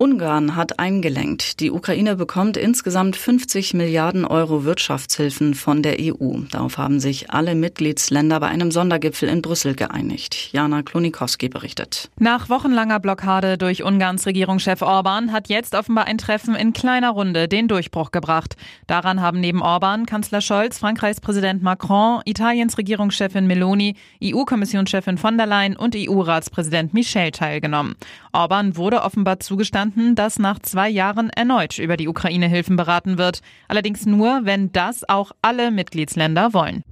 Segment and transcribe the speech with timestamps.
[0.00, 1.58] Ungarn hat eingelenkt.
[1.58, 6.42] Die Ukraine bekommt insgesamt 50 Milliarden Euro Wirtschaftshilfen von der EU.
[6.52, 10.52] Darauf haben sich alle Mitgliedsländer bei einem Sondergipfel in Brüssel geeinigt.
[10.52, 12.10] Jana Klonikowski berichtet.
[12.20, 17.48] Nach wochenlanger Blockade durch Ungarns Regierungschef Orban hat jetzt offenbar ein Treffen in kleiner Runde
[17.48, 18.54] den Durchbruch gebracht.
[18.86, 25.46] Daran haben neben Orban Kanzler Scholz, Frankreichs Präsident Macron, Italiens Regierungschefin Meloni, EU-Kommissionschefin von der
[25.46, 27.96] Leyen und EU-Ratspräsident Michel teilgenommen.
[28.32, 33.40] Orban wurde offenbar zugestanden, verstanden, dass nach zwei Jahren erneut über die Ukraine-Hilfen beraten wird.
[33.68, 36.82] Allerdings nur, wenn das auch alle Mitgliedsländer wollen.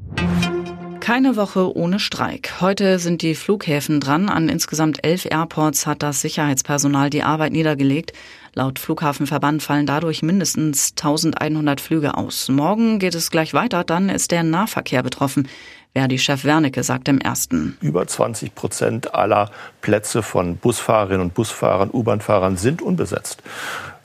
[1.06, 2.54] Keine Woche ohne Streik.
[2.60, 4.28] Heute sind die Flughäfen dran.
[4.28, 8.12] An insgesamt elf Airports hat das Sicherheitspersonal die Arbeit niedergelegt.
[8.54, 12.48] Laut Flughafenverband fallen dadurch mindestens 1100 Flüge aus.
[12.48, 15.46] Morgen geht es gleich weiter, dann ist der Nahverkehr betroffen.
[15.94, 17.78] Verdi-Chef Wernicke sagt im ersten.
[17.80, 19.52] Über 20 Prozent aller
[19.82, 23.44] Plätze von Busfahrerinnen und Busfahrern, U-Bahn-Fahrern sind unbesetzt.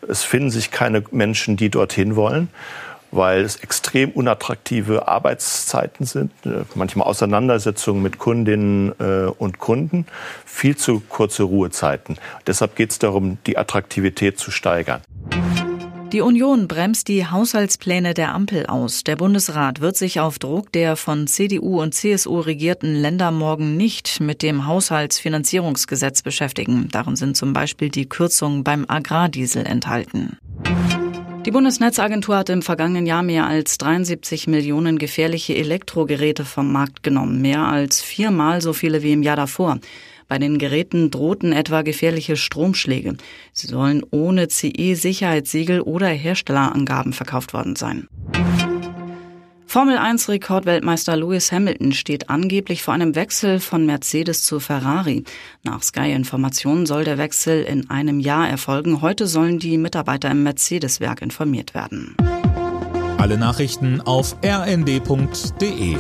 [0.08, 2.50] Es finden sich keine Menschen, die dorthin wollen
[3.12, 10.06] weil es extrem unattraktive Arbeitszeiten sind, äh, manchmal Auseinandersetzungen mit Kundinnen äh, und Kunden,
[10.46, 12.18] viel zu kurze Ruhezeiten.
[12.48, 15.02] Deshalb geht es darum, die Attraktivität zu steigern.
[16.12, 19.06] Die Union bremst die Haushaltspläne der Ampel aus.
[19.06, 24.20] Der Bundesrat wird sich auf Druck der von CDU und CSU regierten Länder morgen nicht
[24.20, 26.90] mit dem Haushaltsfinanzierungsgesetz beschäftigen.
[26.92, 30.38] Darin sind zum Beispiel die Kürzungen beim Agrardiesel enthalten.
[31.46, 37.42] Die Bundesnetzagentur hat im vergangenen Jahr mehr als 73 Millionen gefährliche Elektrogeräte vom Markt genommen,
[37.42, 39.80] mehr als viermal so viele wie im Jahr davor.
[40.28, 43.18] Bei den Geräten drohten etwa gefährliche Stromschläge.
[43.54, 48.08] Sie sollen ohne CE-Sicherheitssiegel oder Herstellerangaben verkauft worden sein.
[49.72, 55.24] Formel 1 Rekordweltmeister Lewis Hamilton steht angeblich vor einem Wechsel von Mercedes zu Ferrari.
[55.64, 59.02] Nach Sky Informationen soll der Wechsel in einem Jahr erfolgen.
[59.02, 62.18] Heute sollen die Mitarbeiter im Mercedes-Werk informiert werden.
[63.18, 65.96] Alle Nachrichten auf rnd.de